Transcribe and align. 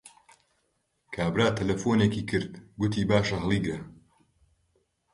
کابرا 1.13 1.47
تەلەفۆنێکی 1.57 2.23
کرد، 2.29 2.53
گوتی 2.79 3.03
باشە 3.09 3.37
هەڵیگرە 3.43 3.79